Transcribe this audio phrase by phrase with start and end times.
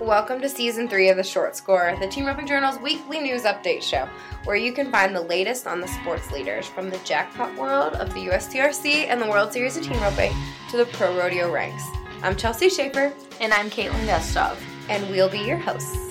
[0.00, 3.82] Welcome to season three of the Short Score, the Team Roping Journal's weekly news update
[3.82, 4.08] show,
[4.44, 8.08] where you can find the latest on the sports leaders from the jackpot world of
[8.14, 10.32] the USTRC and the World Series of Team Roping
[10.70, 11.84] to the pro rodeo ranks.
[12.22, 13.12] I'm Chelsea Shaffer.
[13.42, 14.56] And I'm Caitlin Gustov.
[14.88, 16.09] And we'll be your hosts.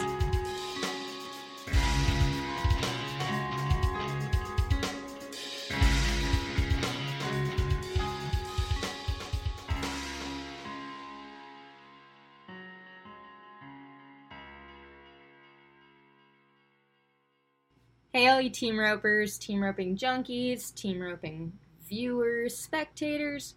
[18.19, 21.53] Hey, all you team ropers, team roping junkies, team roping
[21.87, 23.55] viewers, spectators,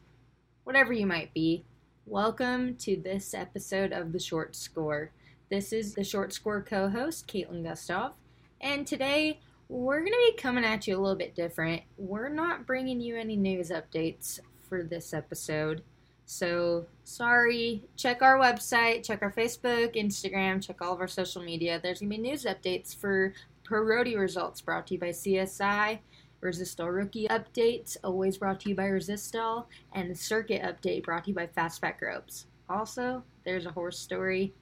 [0.63, 1.65] whatever you might be.
[2.07, 5.11] Welcome to this episode of The Short Score.
[5.51, 8.13] This is the Short Score co host, Caitlin Gustov,
[8.61, 11.83] and today we're going to be coming at you a little bit different.
[11.97, 15.83] We're not bringing you any news updates for this episode.
[16.25, 17.83] So, sorry.
[17.97, 21.81] Check our website, check our Facebook, Instagram, check all of our social media.
[21.83, 26.01] There's going to be news updates for Pro Rodeo results brought to you by CSI.
[26.43, 31.37] Resistol Rookie Updates, always brought to you by Resistol, and Circuit Update brought to you
[31.37, 32.47] by Fastback Ropes.
[32.69, 34.53] Also, there's a horse story,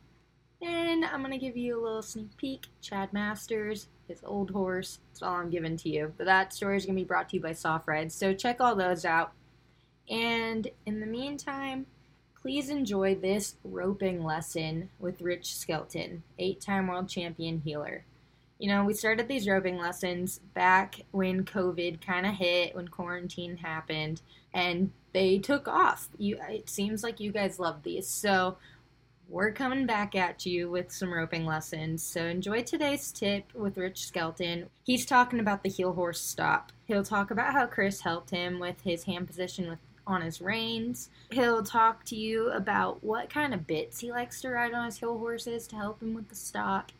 [0.60, 2.66] and I'm going to give you a little sneak peek.
[2.82, 6.12] Chad Masters, his old horse, that's all I'm giving to you.
[6.18, 8.60] But that story is going to be brought to you by Soft Rides, so check
[8.60, 9.32] all those out.
[10.10, 11.86] And in the meantime,
[12.42, 18.04] please enjoy this roping lesson with Rich Skelton, eight time world champion heeler.
[18.60, 23.56] You know, we started these roping lessons back when COVID kind of hit, when quarantine
[23.56, 24.20] happened,
[24.52, 26.10] and they took off.
[26.18, 28.58] You, it seems like you guys love these, so
[29.30, 32.02] we're coming back at you with some roping lessons.
[32.02, 34.68] So enjoy today's tip with Rich Skelton.
[34.84, 36.70] He's talking about the heel horse stop.
[36.84, 41.08] He'll talk about how Chris helped him with his hand position with on his reins.
[41.30, 44.98] He'll talk to you about what kind of bits he likes to ride on his
[44.98, 46.92] heel horses to help him with the stop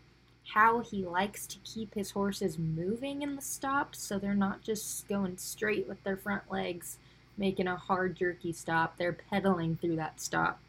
[0.48, 5.06] how he likes to keep his horses moving in the stop so they're not just
[5.08, 6.98] going straight with their front legs,
[7.36, 8.96] making a hard, jerky stop.
[8.96, 10.60] They're pedaling through that stop.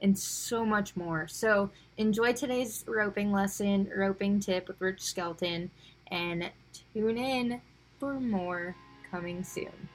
[0.00, 1.26] And so much more.
[1.28, 5.70] So, enjoy today's roping lesson, roping tip with Rich Skelton,
[6.08, 6.50] and
[6.92, 7.62] tune in
[7.98, 8.76] for more
[9.10, 9.88] coming soon.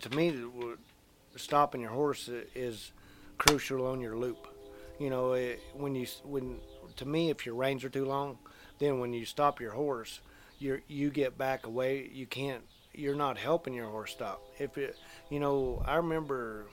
[0.00, 0.30] To me,
[1.36, 2.92] stopping your horse is
[3.38, 4.46] crucial on your loop.
[4.98, 6.60] You know, it, when you when
[6.96, 8.38] to me, if your reins are too long,
[8.78, 10.20] then when you stop your horse,
[10.58, 12.10] you you get back away.
[12.12, 12.62] You can't.
[12.92, 14.42] You're not helping your horse stop.
[14.58, 14.96] If it,
[15.30, 16.66] you know, I remember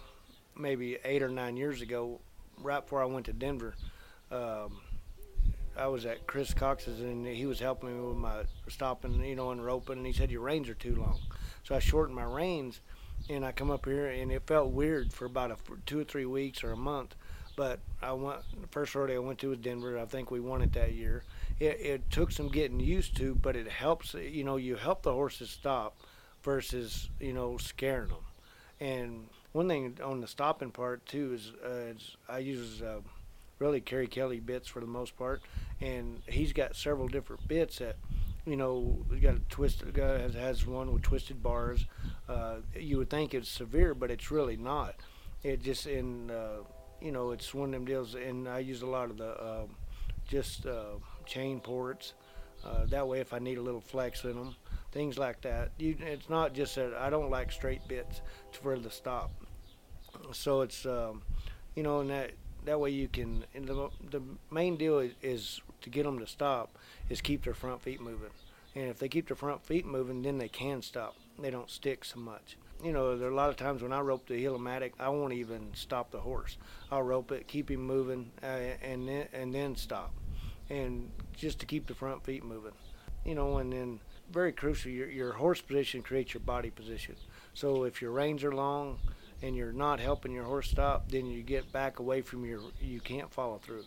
[0.56, 2.20] maybe eight or nine years ago,
[2.62, 3.76] right before I went to Denver.
[4.32, 4.82] Um,
[5.78, 9.52] I was at Chris Cox's and he was helping me with my stopping, you know,
[9.52, 9.98] and roping.
[9.98, 11.20] And he said your reins are too long,
[11.64, 12.82] so I shortened my reins
[13.30, 16.26] and I come up here and it felt weird for about a, two or three
[16.26, 17.16] weeks or a month.
[17.56, 19.98] But I went the first rodeo I went to was Denver.
[19.98, 21.24] I think we won it that year.
[21.60, 24.14] It, it took some getting used to, but it helps.
[24.14, 25.98] You know, you help the horses stop
[26.44, 28.26] versus you know scaring them.
[28.80, 33.00] And one thing on the stopping part too is, uh, is I use uh,
[33.58, 35.42] really Kerry Kelley bits for the most part,
[35.82, 37.96] and he's got several different bits that
[38.48, 41.86] you know, got a twisted guy has, has one with twisted bars.
[42.30, 44.96] Uh, you would think it's severe, but it's really not.
[45.44, 46.64] It just in uh,
[47.02, 49.66] you know it's one of them deals, and I use a lot of the uh,
[50.28, 50.66] just
[51.26, 52.14] chain ports.
[52.66, 54.56] Uh, that way, if I need a little flex in them,
[54.92, 55.72] things like that.
[55.78, 58.22] You, it's not just that I don't like straight bits
[58.52, 59.32] for the stop.
[60.32, 61.22] So it's um,
[61.76, 62.32] you know, and that
[62.68, 63.46] that way you can.
[63.54, 66.78] the the main deal is, is to get them to stop
[67.10, 68.30] is keep their front feet moving.
[68.76, 71.16] And if they keep their front feet moving, then they can stop.
[71.40, 72.58] They don't stick so much.
[72.84, 75.34] You know, there are a lot of times when I rope the Heel-O-Matic, I won't
[75.34, 76.58] even stop the horse.
[76.92, 80.14] I'll rope it, keep him moving, uh, and then and then stop,
[80.70, 82.74] and just to keep the front feet moving.
[83.26, 84.00] You know, and then
[84.32, 87.16] very crucial, your your horse position creates your body position.
[87.54, 89.00] So if your reins are long
[89.42, 93.00] and you're not helping your horse stop, then you get back away from your you
[93.00, 93.84] can't follow through.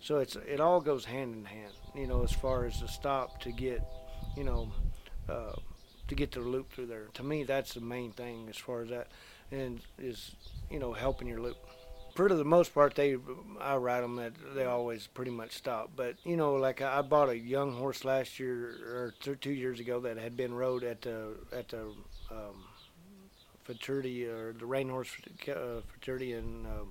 [0.00, 3.40] So it's it all goes hand in hand, you know, as far as the stop
[3.42, 3.82] to get,
[4.36, 4.70] you know,
[5.28, 5.52] uh,
[6.08, 7.06] to get the loop through there.
[7.14, 9.08] To me, that's the main thing as far as that,
[9.50, 10.34] and is
[10.70, 11.56] you know helping your loop.
[12.14, 13.16] For the most part, they
[13.60, 15.90] I ride them that they always pretty much stop.
[15.94, 20.00] But you know, like I bought a young horse last year or two years ago
[20.00, 21.92] that had been rode at the at the
[22.30, 22.64] um,
[23.66, 25.10] futurity or the Rain Horse
[25.48, 26.84] uh, futurity in uh,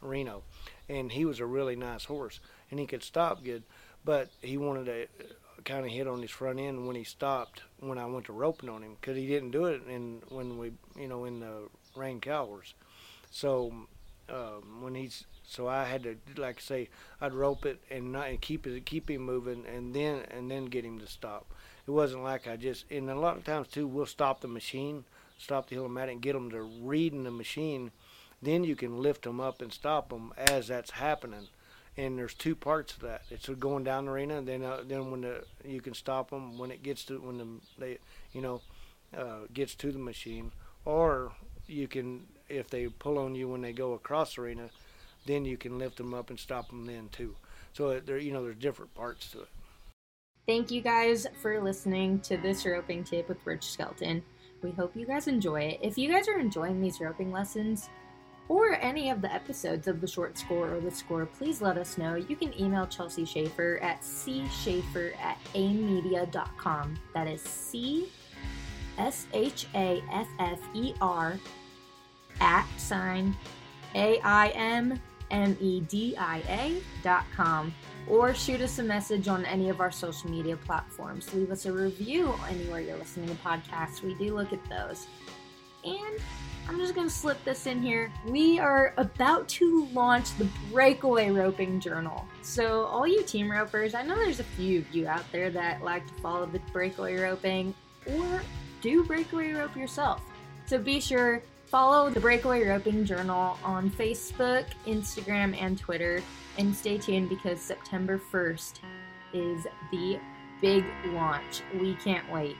[0.00, 0.42] Reno,
[0.88, 2.40] and he was a really nice horse
[2.70, 3.62] and he could stop good,
[4.04, 5.26] but he wanted to
[5.64, 8.68] kind of hit on his front end when he stopped when I went to roping
[8.68, 12.20] on him because he didn't do it in when we you know in the rain
[12.20, 12.74] cowers.
[13.30, 13.72] So
[14.28, 16.88] um, when he's so I had to like I say
[17.20, 20.66] I'd rope it and not and keep it keep him moving and then and then
[20.66, 21.46] get him to stop.
[21.86, 25.04] It wasn't like I just and a lot of times too we'll stop the machine,
[25.44, 27.90] stop the Heel-O-Matic and get them to reading the machine.
[28.42, 31.48] Then you can lift them up and stop them as that's happening
[31.96, 33.22] and there's two parts of that.
[33.30, 36.58] It's going down the arena, and then uh, then when the you can stop them
[36.58, 37.46] when it gets to when the
[37.78, 37.98] they
[38.32, 38.60] you know
[39.16, 40.52] uh, gets to the machine,
[40.84, 41.32] or
[41.66, 44.70] you can if they pull on you when they go across the arena,
[45.26, 47.36] then you can lift them up and stop them then too.
[47.72, 49.48] So there you know there's different parts to it.
[50.46, 54.22] Thank you guys for listening to this roping tip with Rich Skelton.
[54.64, 55.80] We hope you guys enjoy it.
[55.82, 57.90] If you guys are enjoying these roping lessons,
[58.48, 61.98] or any of the episodes of the short score or the score, please let us
[61.98, 62.14] know.
[62.14, 66.98] You can email Chelsea Shaffer at cshaffer at aimmedia.com.
[67.14, 68.08] That is C
[68.98, 71.38] S H A F F E R
[72.40, 73.36] at sign
[73.94, 77.74] A I M M E D I A dot com.
[78.06, 81.32] Or shoot us a message on any of our social media platforms.
[81.32, 84.02] Leave us a review anywhere you're listening to podcasts.
[84.02, 85.06] We do look at those.
[85.84, 86.20] And
[86.66, 88.10] I'm just going to slip this in here.
[88.26, 92.26] We are about to launch the Breakaway Roping Journal.
[92.42, 95.82] So, all you team ropers, I know there's a few of you out there that
[95.82, 97.74] like to follow the breakaway roping
[98.06, 98.42] or
[98.80, 100.22] do breakaway rope yourself.
[100.66, 106.22] So, be sure follow the Breakaway Roping Journal on Facebook, Instagram, and Twitter.
[106.58, 108.80] And stay tuned because September 1st
[109.32, 110.20] is the
[110.60, 111.62] big launch.
[111.80, 112.56] We can't wait.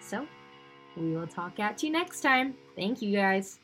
[0.00, 0.26] So,
[0.96, 2.54] we will talk at you next time.
[2.76, 3.60] Thank you guys.